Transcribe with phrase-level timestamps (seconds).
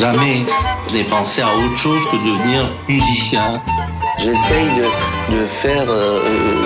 [0.00, 0.46] jamais
[0.92, 3.60] dépenser à autre chose que devenir musicien.
[4.18, 6.20] J'essaye de, de faire euh,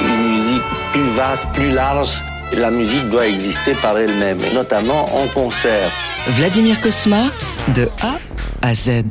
[0.09, 2.13] une musique plus vaste, plus large.
[2.57, 5.91] La musique doit exister par elle-même, notamment en concert.
[6.29, 7.25] Vladimir Cosma,
[7.75, 8.15] de A
[8.63, 9.03] à Z.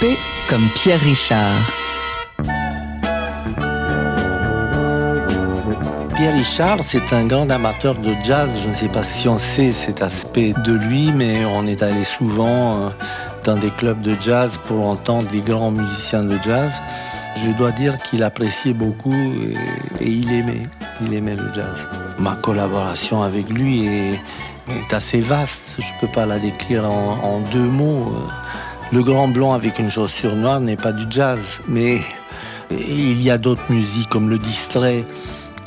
[0.00, 0.16] P
[0.48, 1.60] comme Pierre Richard.
[6.18, 8.58] Pierre Richard, c'est un grand amateur de jazz.
[8.64, 12.02] Je ne sais pas si on sait cet aspect de lui, mais on est allé
[12.02, 12.88] souvent euh,
[13.44, 16.80] dans des clubs de jazz pour entendre des grands musiciens de jazz.
[17.36, 20.64] Je dois dire qu'il appréciait beaucoup et, il aimait,
[21.02, 21.88] il aimait le jazz.
[22.18, 24.20] Ma collaboration avec lui est,
[24.90, 25.76] assez vaste.
[25.78, 28.12] Je ne peux pas la décrire en, en deux mots.
[28.90, 32.00] Le grand blanc avec une chaussure noire n'est pas du jazz, mais
[32.72, 35.04] il y a d'autres musiques comme le distrait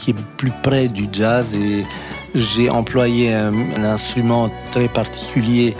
[0.01, 1.85] qui est plus près du jazz et
[2.33, 5.75] j'ai employé un, instrument très particulier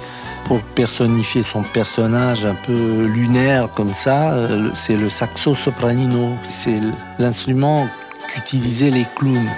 [0.46, 4.34] pour personnifier son personnage un peu lunaire comme ça.
[4.76, 6.36] C'est le saxo sopranino.
[6.48, 6.80] C'est
[7.18, 7.88] l'instrument
[8.28, 9.50] qu'utilisaient les clowns.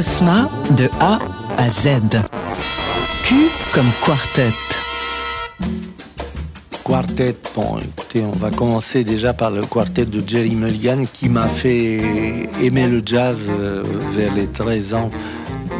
[0.00, 0.48] Cosma
[0.78, 1.18] de A
[1.58, 2.00] à Z.
[3.22, 3.34] Q
[3.74, 4.48] comme quartet.
[6.82, 11.48] Quartet, bon écoutez, on va commencer déjà par le quartet de Jerry Mulligan qui m'a
[11.48, 12.00] fait
[12.62, 13.84] aimer le jazz euh,
[14.14, 15.10] vers les 13 ans.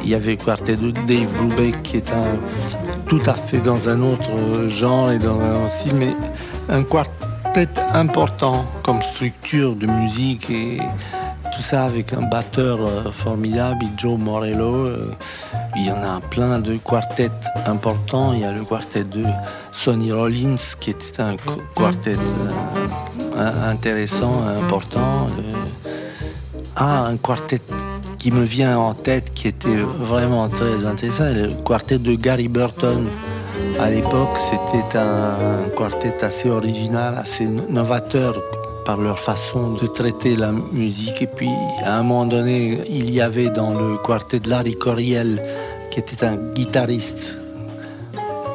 [0.05, 2.13] Il y avait le quartet de Dave Brubeck qui est
[3.07, 6.15] tout à fait dans un autre genre et dans un autre style, mais
[6.69, 10.79] un quartet important comme structure de musique et
[11.55, 14.87] tout ça avec un batteur euh, formidable, Joe Morello.
[14.87, 15.15] Euh,
[15.77, 17.31] il y en a plein de quartets
[17.67, 18.33] importants.
[18.33, 19.25] Il y a le quartet de
[19.73, 21.37] Sonny Rollins, qui était un
[21.75, 22.17] quartet
[23.37, 25.27] euh, intéressant, important.
[26.77, 27.61] Ah, un quartet
[28.19, 33.09] qui me vient en tête, qui était vraiment très intéressant, le quartet de Gary Burton.
[33.79, 38.35] À l'époque, c'était un quartet assez original, assez novateur
[38.85, 41.23] par leur façon de traiter la musique.
[41.23, 41.51] Et puis,
[41.85, 45.43] à un moment donné, il y avait dans le quartet de Larry Coriel,
[45.91, 47.37] qui était un guitariste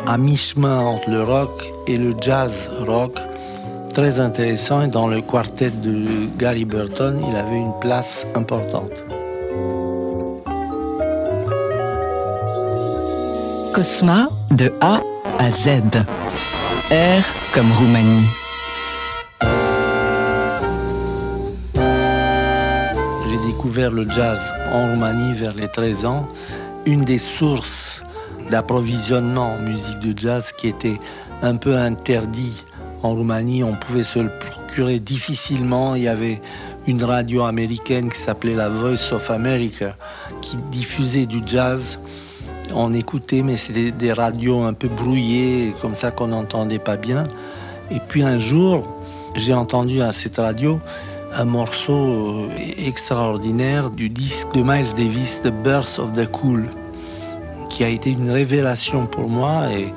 [0.07, 3.19] à mi-chemin entre le rock et le jazz rock,
[3.93, 4.83] très intéressant.
[4.83, 9.03] Et dans le quartet de Gary Burton, il avait une place importante.
[13.73, 15.01] Cosma de A
[15.37, 15.81] à Z.
[16.91, 18.44] R comme Roumanie.
[23.65, 26.29] Découvert le jazz en Roumanie vers les 13 ans.
[26.85, 28.03] Une des sources
[28.51, 30.99] d'approvisionnement en musique de jazz qui était
[31.41, 32.63] un peu interdit
[33.01, 35.95] en Roumanie, on pouvait se le procurer difficilement.
[35.95, 36.41] Il y avait
[36.85, 39.95] une radio américaine qui s'appelait la Voice of America
[40.41, 41.97] qui diffusait du jazz.
[42.75, 47.23] On écoutait, mais c'était des radios un peu brouillées, comme ça qu'on n'entendait pas bien.
[47.89, 48.87] Et puis un jour,
[49.35, 50.79] j'ai entendu à cette radio
[51.37, 56.69] un morceau euh, extraordinaire du disque de Miles Davis, The Birth of the Cool,
[57.69, 59.67] qui a été une révélation pour moi.
[59.73, 59.93] Et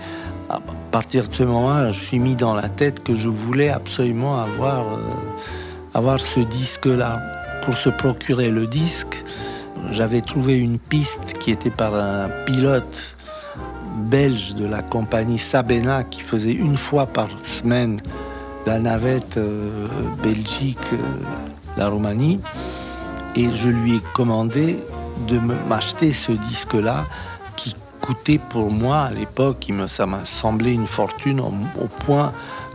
[0.49, 0.59] à
[0.91, 4.81] partir de ce moment-là, je suis mis dans la tête que je voulais absolument avoir,
[4.81, 5.01] euh,
[5.95, 7.21] avoir ce disque-là.
[7.65, 9.23] Pour se procurer le disque,
[9.93, 13.15] j'avais trouvé une piste qui était par un pilote
[14.07, 18.01] belge de la compagnie Sabena qui faisait une fois par semaine
[18.69, 19.87] la navette euh,
[20.23, 20.97] Belgique, euh,
[21.79, 22.39] la Roumanie,
[23.35, 24.77] et je lui ai commandé
[25.27, 27.07] de m'acheter ce disque-là
[27.57, 32.31] qui coûtait pour moi à l'époque, ça m'a semblé une fortune au, point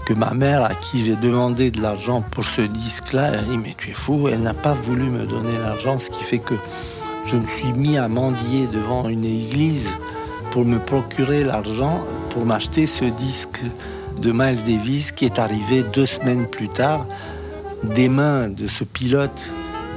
[0.08, 3.60] que ma mère, à qui j'ai demandé de l'argent pour ce disque-là, elle a dit
[3.60, 6.56] Mais tu es fou, elle n'a pas voulu me donner l'argent, ce qui fait que
[7.28, 9.90] je me suis mis à mendier devant une église
[10.50, 13.62] pour me procurer l'argent pour m'acheter ce disque
[14.24, 17.06] de Miles Davis qui est arrivé deux semaines plus tard
[17.84, 19.52] des mains de ce pilote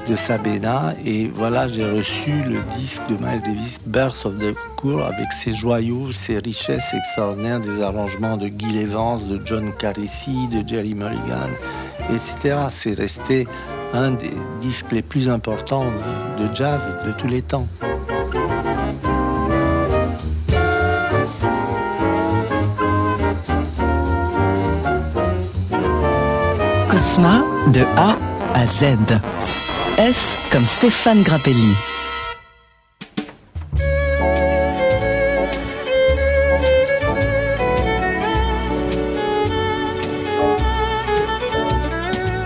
[0.09, 5.03] de Sabena et voilà j'ai reçu le disque de Miles Davis Birth of the Cour
[5.05, 10.67] avec ses joyaux, ses richesses extraordinaires, des arrangements de Guy Evans, de John Carissy, de
[10.67, 11.51] Jerry Mulligan,
[12.11, 12.57] etc.
[12.69, 13.47] C'est resté
[13.95, 14.31] un des
[14.61, 15.87] disques les plus importants
[16.39, 17.67] de jazz de tous les temps.
[26.97, 27.45] Cosma
[27.75, 28.17] de A
[28.55, 28.97] à Z.
[29.99, 31.75] S comme Stéphane Grappelli.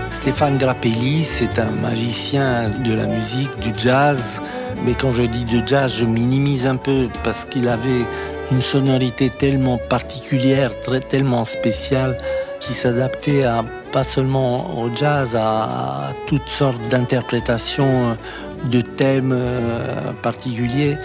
[0.09, 4.41] Stéphane Grappelli, c'est un magicien de la musique, du jazz.
[4.85, 8.05] Mais quand je dis de jazz, je minimise un peu parce qu'il avait
[8.51, 12.17] une sonorité tellement particulière, très, tellement spéciale,
[12.59, 18.17] qui s'adaptait à pas seulement au jazz, à toutes sortes d'interprétations
[18.65, 20.97] de thèmes euh, particuliers.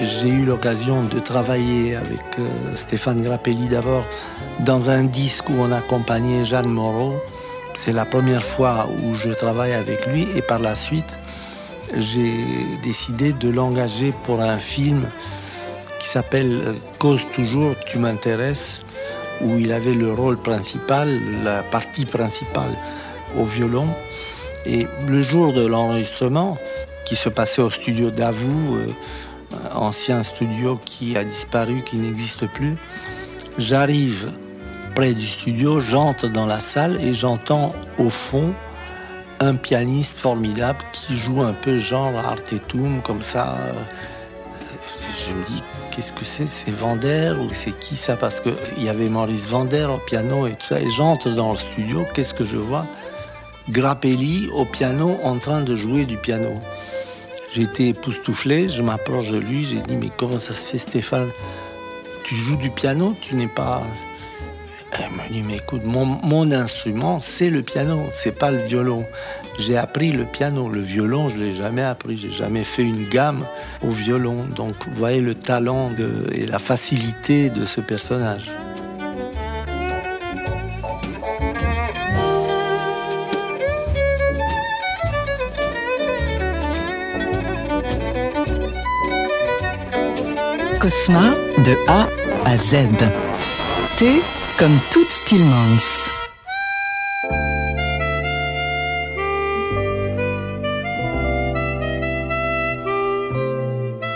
[0.00, 4.04] J'ai eu l'occasion de travailler avec euh, Stéphane Grappelli d'abord
[4.60, 7.14] dans un disque où on accompagnait Jeanne Moreau.
[7.74, 11.16] C'est la première fois où je travaille avec lui et par la suite,
[11.96, 12.34] j'ai
[12.82, 15.06] décidé de l'engager pour un film
[16.00, 18.82] qui s'appelle euh, Cause toujours, tu m'intéresses,
[19.40, 22.76] où il avait le rôle principal, la partie principale
[23.38, 23.88] au violon.
[24.66, 26.56] Et le jour de l'enregistrement,
[27.04, 28.86] qui se passait au studio d'Avou, euh,
[29.74, 32.76] ancien studio qui a disparu, qui n'existe plus,
[33.58, 34.32] j'arrive
[34.94, 38.54] près du studio, j'entre dans la salle et j'entends au fond
[39.40, 43.56] un pianiste formidable qui joue un peu genre Artetum, comme ça.
[45.26, 45.62] Je me dis,
[45.94, 46.46] qu'est-ce que c'est?
[46.46, 48.16] C'est Vander ou c'est qui ça?
[48.16, 50.80] Parce qu'il y avait Maurice Vander au piano et tout ça.
[50.80, 52.82] Et j'entre dans le studio, qu'est-ce que je vois?
[53.70, 56.60] Grappelli au piano en train de jouer du piano.
[57.56, 61.30] Été époustouflé, je m'approche de lui, j'ai dit mais comment ça se fait Stéphane?
[62.24, 63.84] Tu joues du piano, tu n'es pas...
[64.96, 69.04] Elle m'a dit mais écoute, mon, mon instrument c'est le piano, c'est pas le violon.
[69.58, 73.44] J'ai appris le piano, le violon je l'ai jamais appris, j'ai jamais fait une gamme
[73.82, 74.44] au violon.
[74.54, 75.90] Donc vous voyez le talent
[76.32, 78.50] et la facilité de ce personnage.
[90.78, 91.30] Cosma
[91.64, 92.08] de A
[92.44, 92.76] à Z.
[93.96, 94.20] T
[94.58, 96.08] comme toute Stillmans.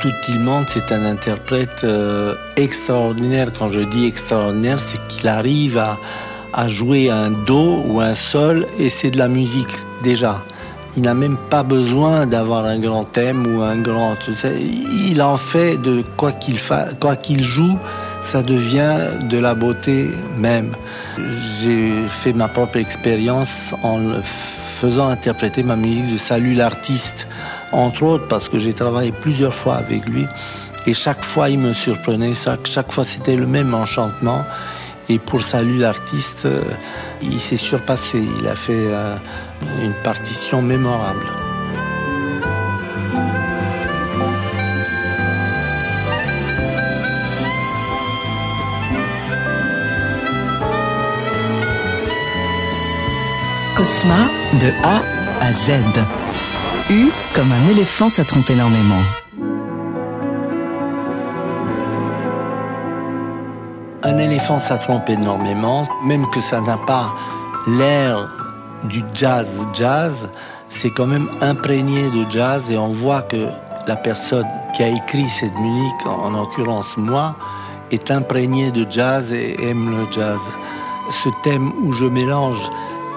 [0.00, 3.50] Tout Tillmans, c'est un interprète euh, extraordinaire.
[3.58, 8.90] Quand je dis extraordinaire, c'est qu'il arrive à, jouer un do ou un sol et
[8.90, 9.68] c'est de la musique
[10.02, 10.42] déjà.
[10.96, 14.16] Il n'a même pas besoin d'avoir un grand thème ou un grand.
[15.08, 17.78] Il en fait de quoi qu'il joue,
[18.20, 18.96] ça devient
[19.28, 20.72] de la beauté même.
[21.60, 27.28] J'ai fait ma propre expérience en faisant interpréter ma musique de Salut l'artiste,
[27.72, 30.26] entre autres parce que j'ai travaillé plusieurs fois avec lui
[30.86, 32.32] et chaque fois il me surprenait,
[32.64, 34.44] chaque fois c'était le même enchantement.
[35.10, 36.60] Et pour Salut l'artiste, euh,
[37.22, 38.88] il s'est surpassé, il a fait.
[38.92, 39.16] Euh,
[39.82, 41.47] une partition mémorable.
[53.88, 55.00] De A
[55.40, 55.72] à Z.
[56.90, 59.00] U comme un éléphant, ça énormément.
[64.02, 67.14] Un éléphant, ça énormément, même que ça n'a pas
[67.66, 68.30] l'air
[68.84, 70.30] du jazz jazz,
[70.68, 73.48] c'est quand même imprégné de jazz et on voit que
[73.86, 74.46] la personne
[74.76, 77.36] qui a écrit cette musique, en l'occurrence moi,
[77.90, 80.40] est imprégnée de jazz et aime le jazz.
[81.10, 82.70] Ce thème où je mélange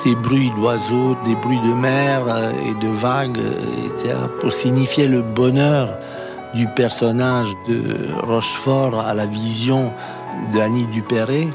[0.05, 5.21] des bruits d'oiseaux, des bruits de mer euh, et de vagues, etc., pour signifier le
[5.21, 5.97] bonheur
[6.53, 7.81] du personnage de
[8.25, 9.93] Rochefort à la vision
[10.53, 11.47] d'Annie Dupéré,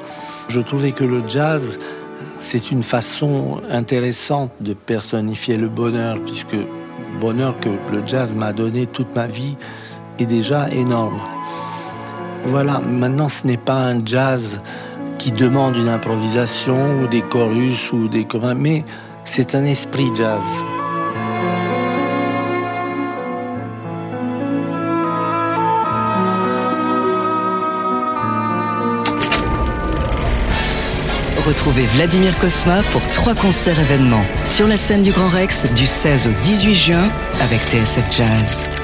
[0.49, 1.79] je trouvais que le jazz
[2.39, 6.57] c'est une façon intéressante de personnifier le bonheur, puisque
[7.21, 9.57] bonheur que le jazz m'a donné toute ma vie
[10.19, 11.19] est déjà énorme.
[12.45, 14.61] Voilà, maintenant ce n'est pas un jazz
[15.27, 18.85] qui demande une improvisation ou des chorus ou des communs, mais
[19.25, 20.41] c'est un esprit jazz.
[31.45, 36.29] Retrouvez Vladimir Cosma pour trois concerts événements sur la scène du Grand Rex du 16
[36.29, 37.05] au 18 juin
[37.41, 38.76] avec TSF Jazz.